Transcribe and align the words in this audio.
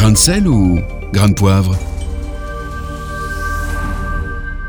Grain 0.00 0.12
de 0.12 0.16
sel 0.16 0.48
ou 0.48 0.80
grain 1.12 1.28
de 1.28 1.34
poivre 1.34 1.76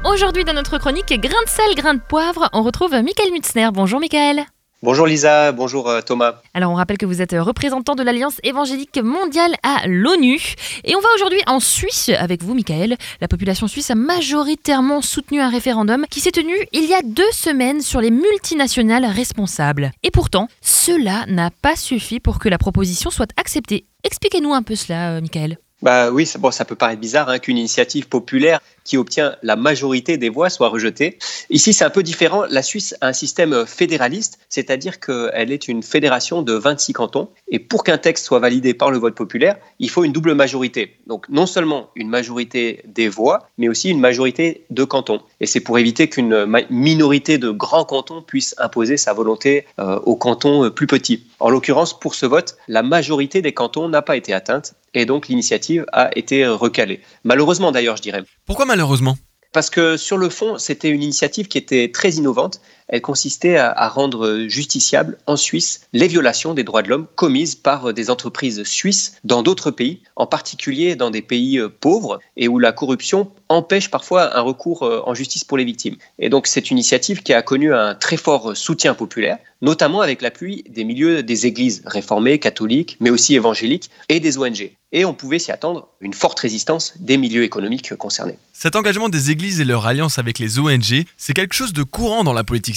Aujourd'hui, 0.04 0.44
dans 0.44 0.52
notre 0.52 0.78
chronique 0.78 1.08
Grain 1.08 1.42
de 1.46 1.50
sel, 1.50 1.74
grain 1.74 1.94
de 1.94 2.02
poivre, 2.02 2.50
on 2.52 2.64
retrouve 2.64 2.92
Michael 2.92 3.32
Mutzner. 3.32 3.70
Bonjour 3.72 4.02
Michael. 4.02 4.46
Bonjour 4.84 5.06
Lisa, 5.06 5.52
bonjour 5.52 5.88
euh, 5.88 6.02
Thomas. 6.02 6.42
Alors 6.56 6.72
on 6.72 6.74
rappelle 6.74 6.98
que 6.98 7.06
vous 7.06 7.22
êtes 7.22 7.36
représentant 7.38 7.94
de 7.94 8.02
l'Alliance 8.02 8.40
évangélique 8.42 8.98
mondiale 8.98 9.54
à 9.62 9.86
l'ONU 9.86 10.40
et 10.84 10.96
on 10.96 11.00
va 11.00 11.08
aujourd'hui 11.14 11.40
en 11.46 11.60
Suisse 11.60 12.10
avec 12.18 12.42
vous 12.42 12.56
Michael. 12.56 12.98
La 13.22 13.28
population 13.28 13.68
suisse 13.68 13.92
a 13.92 13.96
majoritairement 13.96 15.04
soutenu 15.04 15.40
un 15.40 15.52
référendum 15.52 16.08
qui 16.10 16.20
s'est 16.20 16.32
tenu 16.32 16.56
il 16.72 16.86
y 16.86 16.96
a 16.96 17.04
deux 17.04 17.32
semaines 17.32 17.82
sur 17.82 18.02
les 18.02 18.10
multinationales 18.10 19.06
responsables. 19.06 19.92
Et 20.02 20.10
pourtant, 20.10 20.48
cela 20.62 21.26
n'a 21.28 21.52
pas 21.52 21.76
suffi 21.76 22.20
pour 22.20 22.40
que 22.40 22.50
la 22.50 22.58
proposition 22.58 23.12
soit 23.12 23.30
acceptée. 23.38 23.86
Expliquez-nous 24.04 24.52
un 24.52 24.64
peu 24.64 24.74
cela 24.74 25.12
euh, 25.12 25.22
Michael. 25.22 25.60
Bah 25.84 26.12
oui, 26.12 26.26
ça, 26.26 26.40
bon, 26.40 26.50
ça 26.50 26.66
peut 26.66 26.76
paraître 26.76 27.02
bizarre 27.02 27.30
hein, 27.30 27.38
qu'une 27.38 27.58
initiative 27.58 28.08
populaire 28.08 28.60
qui 28.84 28.98
obtient 28.98 29.36
la 29.44 29.56
majorité 29.56 30.18
des 30.18 30.30
voix 30.30 30.50
soit 30.50 30.70
rejetée. 30.70 31.18
Ici, 31.50 31.74
c'est 31.74 31.86
un 31.86 31.90
peu 31.90 32.04
différent. 32.04 32.44
La 32.50 32.62
Suisse 32.62 32.96
a 33.02 33.08
un 33.08 33.14
système 33.14 33.66
fédéraliste, 33.66 34.40
c'est-à-dire 34.50 35.00
qu'elle 35.00 35.52
est 35.52 35.68
une 35.68 35.84
fédération 35.84 36.42
de 36.42 36.54
26 36.54 36.94
cantons. 36.94 37.30
Et 37.48 37.60
pour 37.60 37.84
qu'un 37.84 37.98
texte 37.98 38.26
soit 38.26 38.40
validé 38.40 38.74
par 38.74 38.92
le 38.92 38.98
vote 38.98 39.16
populaire, 39.16 39.58
il 39.80 39.90
faut 39.90 40.04
une 40.04 40.12
double 40.12 40.34
majorité. 40.34 40.98
Donc 41.08 41.28
non 41.30 41.46
seulement 41.46 41.90
une 41.96 42.10
majorité 42.10 42.82
des 42.86 43.08
voix, 43.08 43.50
mais 43.58 43.70
aussi 43.70 43.90
une 43.90 44.00
majorité 44.00 44.66
de 44.70 44.84
cantons. 44.84 45.22
Et 45.40 45.46
c'est 45.46 45.60
pour 45.60 45.78
éviter 45.78 46.10
qu'une 46.10 46.46
minorité 46.70 47.38
de 47.38 47.50
grands 47.50 47.86
cantons 47.86 48.22
puisse 48.22 48.56
imposer 48.58 48.98
sa 48.98 49.14
volonté 49.14 49.66
euh, 49.80 50.00
aux 50.06 50.16
cantons 50.16 50.66
euh, 50.66 50.70
plus 50.70 50.88
petits. 50.88 51.26
En 51.40 51.50
l'occurrence, 51.50 51.98
pour 52.00 52.16
ce 52.16 52.26
vote, 52.26 52.58
la 52.68 52.84
majorité 52.84 53.42
des 53.42 53.54
cantons 53.54 53.90
n'a 53.90 54.02
pas 54.02 54.16
été 54.16 54.34
atteinte 54.34 54.74
et 54.94 55.06
donc 55.06 55.28
l'initiative 55.28 55.86
a 55.92 56.10
été 56.18 56.46
recalée. 56.48 57.02
Malheureusement 57.24 57.72
d'ailleurs, 57.72 57.98
je 57.98 58.02
dirais. 58.02 58.24
Pourquoi 58.46 58.66
malheureusement? 58.66 59.18
Parce 59.54 59.70
que 59.70 59.98
sur 59.98 60.18
le 60.18 60.30
fond, 60.30 60.58
c'était 60.58 60.90
une 60.90 61.04
initiative 61.04 61.48
qui 61.48 61.58
était 61.58 61.92
très 61.92 62.12
innovante. 62.12 62.62
Elle 62.92 63.02
consistait 63.02 63.56
à, 63.56 63.88
rendre 63.88 64.46
justiciables 64.48 65.18
en 65.26 65.38
Suisse 65.38 65.88
les 65.94 66.08
violations 66.08 66.54
des 66.54 66.64
droits 66.64 66.84
de 66.84 66.90
l'homme 66.90 67.08
commises 67.16 67.56
par 67.56 67.94
des 67.94 68.10
entreprises 68.10 68.64
suisses 68.64 69.18
dans 69.24 69.44
d'autres 69.44 69.72
pays, 69.72 70.02
en 70.16 70.28
particulier 70.28 70.96
dans 70.96 71.10
des 71.10 71.22
pays 71.22 71.58
euh, 71.58 71.70
pauvres 71.70 72.20
et 72.38 72.48
où 72.48 72.60
la 72.60 72.74
corruption 72.74 73.32
empêche 73.50 73.90
parfois 73.90 74.38
un 74.38 74.42
recours 74.42 74.84
euh, 74.84 75.02
en 75.06 75.14
justice 75.14 75.44
pour 75.44 75.58
les 75.58 75.66
victimes. 75.66 75.96
Et 76.20 76.30
donc 76.30 76.48
c'est 76.48 76.70
une 76.70 76.78
initiative 76.78 77.24
qui 77.24 77.34
a 77.34 77.42
connu 77.42 77.74
un 77.74 77.96
très 77.96 78.18
fort 78.18 78.56
soutien 78.56 78.94
populaire, 78.94 79.38
notamment 79.62 80.02
avec 80.02 80.22
l'appui 80.22 80.64
des 80.70 80.84
milieux 80.84 81.24
des 81.24 81.46
églises 81.46 81.82
réformées, 81.86 82.40
catholiques, 82.40 82.98
mais 83.00 83.10
aussi 83.10 83.36
évangéliques 83.36 83.90
et 84.10 84.20
des 84.20 84.38
ONG. 84.38 84.72
Et 84.94 85.06
on 85.06 85.14
pouvait 85.14 85.40
s'y 85.40 85.52
attendre 85.52 85.88
une 86.02 86.14
forte 86.14 86.40
résistance 86.40 86.94
des 87.00 87.18
milieux 87.18 87.44
économiques 87.44 87.96
concernés. 87.96 88.38
Cet 88.52 88.76
engagement 88.76 89.08
des 89.08 89.32
églises 89.32 89.62
et 89.62 89.66
leur 89.66 89.86
alliance 89.88 90.20
avec 90.20 90.38
les 90.38 90.60
ONG, 90.60 91.06
c'est 91.16 91.34
quelque 91.34 91.54
chose 91.54 91.72
de 91.72 91.84
courant 91.84 92.26
dans 92.26 92.34
la 92.34 92.44
politique 92.44 92.76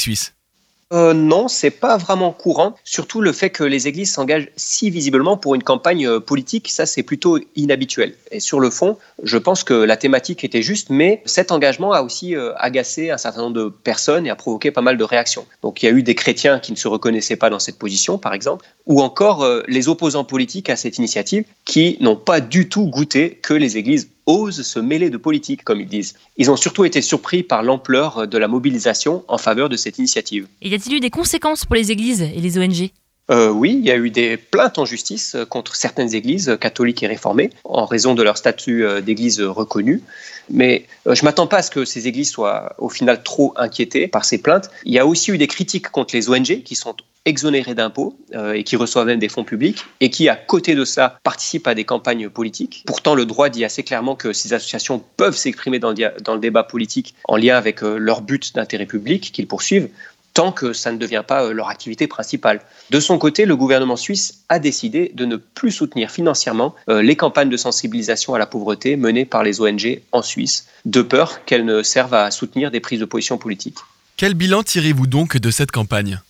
Euh, 0.92 1.12
non, 1.12 1.48
c'est 1.48 1.70
pas 1.70 1.96
vraiment 1.96 2.30
courant. 2.30 2.76
Surtout 2.84 3.20
le 3.20 3.32
fait 3.32 3.50
que 3.50 3.64
les 3.64 3.88
églises 3.88 4.12
s'engagent 4.12 4.48
si 4.54 4.90
visiblement 4.90 5.36
pour 5.36 5.54
une 5.54 5.62
campagne 5.62 6.06
euh, 6.06 6.20
politique, 6.20 6.68
ça 6.70 6.86
c'est 6.86 7.02
plutôt 7.02 7.38
inhabituel. 7.56 8.14
Et 8.30 8.38
sur 8.38 8.60
le 8.60 8.70
fond, 8.70 8.96
je 9.22 9.38
pense 9.38 9.64
que 9.64 9.74
la 9.74 9.96
thématique 9.96 10.44
était 10.44 10.62
juste, 10.62 10.90
mais 10.90 11.22
cet 11.24 11.50
engagement 11.50 11.92
a 11.92 12.02
aussi 12.02 12.36
euh, 12.36 12.52
agacé 12.58 13.10
un 13.10 13.18
certain 13.18 13.42
nombre 13.42 13.56
de 13.56 13.68
personnes 13.68 14.26
et 14.26 14.30
a 14.30 14.36
provoqué 14.36 14.70
pas 14.70 14.82
mal 14.82 14.96
de 14.96 15.04
réactions. 15.04 15.46
Donc 15.62 15.82
il 15.82 15.86
y 15.86 15.88
a 15.88 15.92
eu 15.92 16.02
des 16.02 16.14
chrétiens 16.14 16.60
qui 16.60 16.70
ne 16.70 16.76
se 16.76 16.86
reconnaissaient 16.86 17.36
pas 17.36 17.50
dans 17.50 17.58
cette 17.58 17.78
position, 17.78 18.18
par 18.18 18.34
exemple, 18.34 18.64
ou 18.86 19.00
encore 19.00 19.46
les 19.66 19.88
opposants 19.88 20.24
politiques 20.24 20.68
à 20.68 20.76
cette 20.76 20.98
initiative 20.98 21.44
qui 21.64 21.96
n'ont 22.00 22.16
pas 22.16 22.40
du 22.40 22.68
tout 22.68 22.86
goûté 22.86 23.38
que 23.42 23.54
les 23.54 23.78
églises 23.78 24.08
osent 24.26 24.62
se 24.62 24.78
mêler 24.78 25.10
de 25.10 25.16
politique, 25.16 25.64
comme 25.64 25.80
ils 25.80 25.86
disent. 25.86 26.14
Ils 26.36 26.50
ont 26.50 26.56
surtout 26.56 26.84
été 26.84 27.02
surpris 27.02 27.42
par 27.42 27.62
l'ampleur 27.62 28.26
de 28.26 28.38
la 28.38 28.48
mobilisation 28.48 29.24
en 29.28 29.38
faveur 29.38 29.68
de 29.68 29.76
cette 29.76 29.98
initiative. 29.98 30.46
Et 30.62 30.68
y 30.68 30.74
a-t-il 30.74 30.96
eu 30.96 31.00
des 31.00 31.10
conséquences 31.10 31.64
pour 31.64 31.74
les 31.74 31.90
églises 31.92 32.22
et 32.22 32.40
les 32.40 32.58
ONG 32.58 32.90
euh, 33.30 33.48
oui, 33.48 33.78
il 33.78 33.86
y 33.86 33.90
a 33.90 33.96
eu 33.96 34.10
des 34.10 34.36
plaintes 34.36 34.76
en 34.76 34.84
justice 34.84 35.34
contre 35.48 35.76
certaines 35.76 36.14
églises 36.14 36.58
catholiques 36.60 37.02
et 37.02 37.06
réformées 37.06 37.48
en 37.64 37.86
raison 37.86 38.14
de 38.14 38.22
leur 38.22 38.36
statut 38.36 38.84
euh, 38.84 39.00
d'église 39.00 39.40
reconnue. 39.40 40.02
Mais 40.50 40.84
euh, 41.06 41.14
je 41.14 41.22
ne 41.22 41.24
m'attends 41.24 41.46
pas 41.46 41.58
à 41.58 41.62
ce 41.62 41.70
que 41.70 41.86
ces 41.86 42.06
églises 42.06 42.30
soient 42.30 42.74
au 42.76 42.90
final 42.90 43.22
trop 43.22 43.54
inquiétées 43.56 44.08
par 44.08 44.26
ces 44.26 44.36
plaintes. 44.36 44.70
Il 44.84 44.92
y 44.92 44.98
a 44.98 45.06
aussi 45.06 45.30
eu 45.30 45.38
des 45.38 45.46
critiques 45.46 45.88
contre 45.88 46.14
les 46.14 46.28
ONG 46.28 46.62
qui 46.64 46.74
sont 46.74 46.94
exonérés 47.24 47.74
d'impôts 47.74 48.16
euh, 48.34 48.52
et 48.52 48.64
qui 48.64 48.76
reçoivent 48.76 49.06
même 49.06 49.18
des 49.18 49.28
fonds 49.28 49.44
publics 49.44 49.84
et 50.00 50.10
qui, 50.10 50.28
à 50.28 50.36
côté 50.36 50.74
de 50.74 50.84
ça, 50.84 51.18
participent 51.22 51.66
à 51.66 51.74
des 51.74 51.84
campagnes 51.84 52.28
politiques. 52.28 52.84
Pourtant, 52.86 53.14
le 53.14 53.24
droit 53.24 53.48
dit 53.48 53.64
assez 53.64 53.82
clairement 53.82 54.14
que 54.14 54.32
ces 54.32 54.52
associations 54.52 55.02
peuvent 55.16 55.36
s'exprimer 55.36 55.78
dans, 55.78 55.90
le 55.92 56.38
débat 56.38 56.64
politique 56.64 57.14
en 57.24 57.36
lien 57.36 57.56
avec 57.56 57.82
euh, 57.82 57.96
leur 57.96 58.20
but 58.20 58.54
d'intérêt 58.54 58.86
public 58.86 59.32
qu'ils 59.32 59.46
poursuivent 59.46 59.88
tant 60.34 60.50
que 60.50 60.72
ça 60.72 60.90
ne 60.90 60.98
devient 60.98 61.22
pas 61.26 61.44
euh, 61.44 61.52
leur 61.52 61.68
activité 61.68 62.06
principale. 62.08 62.60
De 62.90 63.00
son 63.00 63.18
côté, 63.18 63.46
le 63.46 63.56
gouvernement 63.56 63.96
suisse 63.96 64.42
a 64.48 64.58
décidé 64.58 65.12
de 65.14 65.24
ne 65.24 65.36
plus 65.36 65.70
soutenir 65.70 66.10
financièrement 66.10 66.74
les 66.88 67.16
campagnes 67.16 67.48
de 67.48 67.56
sensibilisation 67.56 68.34
à 68.34 68.38
la 68.38 68.46
pauvreté 68.46 68.96
menées 68.96 69.24
par 69.24 69.44
les 69.44 69.60
ONG 69.60 70.00
en 70.12 70.22
Suisse, 70.22 70.66
de 70.84 71.02
peur 71.02 71.44
qu'elles 71.44 71.64
ne 71.64 71.82
servent 71.82 72.14
à 72.14 72.30
soutenir 72.30 72.70
des 72.70 72.80
prises 72.80 73.00
de 73.00 73.04
position 73.04 73.38
politiques. 73.38 73.78
Quel 74.16 74.34
bilan 74.34 74.62
tirez-vous 74.62 75.06
donc 75.06 75.38
de 75.38 75.50
cette 75.50 75.70
campagne? 75.70 76.20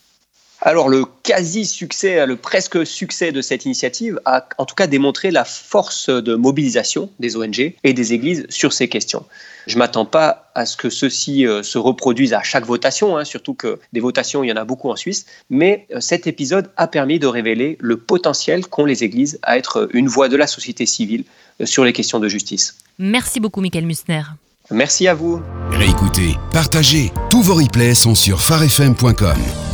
Alors 0.64 0.88
le 0.88 1.04
quasi-succès, 1.22 2.26
le 2.26 2.36
presque 2.36 2.86
succès 2.86 3.32
de 3.32 3.42
cette 3.42 3.66
initiative 3.66 4.18
a 4.24 4.48
en 4.58 4.64
tout 4.64 4.74
cas 4.74 4.86
démontré 4.86 5.30
la 5.30 5.44
force 5.44 6.08
de 6.08 6.34
mobilisation 6.34 7.10
des 7.20 7.36
ONG 7.36 7.74
et 7.84 7.92
des 7.92 8.12
églises 8.14 8.46
sur 8.48 8.72
ces 8.72 8.88
questions. 8.88 9.24
Je 9.66 9.74
ne 9.74 9.78
m'attends 9.78 10.06
pas 10.06 10.50
à 10.54 10.66
ce 10.66 10.76
que 10.76 10.90
ceci 10.90 11.46
euh, 11.46 11.62
se 11.62 11.78
reproduise 11.78 12.32
à 12.32 12.42
chaque 12.42 12.66
votation, 12.66 13.16
hein, 13.16 13.24
surtout 13.24 13.54
que 13.54 13.78
des 13.92 14.00
votations, 14.00 14.44
il 14.44 14.48
y 14.48 14.52
en 14.52 14.56
a 14.56 14.64
beaucoup 14.64 14.90
en 14.90 14.96
Suisse, 14.96 15.26
mais 15.50 15.86
euh, 15.94 16.00
cet 16.00 16.26
épisode 16.26 16.70
a 16.76 16.86
permis 16.86 17.18
de 17.18 17.26
révéler 17.26 17.76
le 17.80 17.96
potentiel 17.96 18.66
qu'ont 18.66 18.84
les 18.84 19.04
églises 19.04 19.38
à 19.42 19.56
être 19.58 19.88
une 19.92 20.08
voix 20.08 20.28
de 20.28 20.36
la 20.36 20.46
société 20.46 20.86
civile 20.86 21.24
euh, 21.60 21.66
sur 21.66 21.84
les 21.84 21.92
questions 21.92 22.20
de 22.20 22.28
justice. 22.28 22.76
Merci 22.98 23.40
beaucoup, 23.40 23.60
Michael 23.60 23.86
Musner. 23.86 24.22
Merci 24.70 25.08
à 25.08 25.14
vous. 25.14 25.42
Réécoutez, 25.70 26.36
partagez. 26.52 27.12
Tous 27.30 27.42
vos 27.42 27.54
replays 27.54 27.94
sont 27.94 28.14
sur 28.14 28.40
farfm.com. 28.40 29.73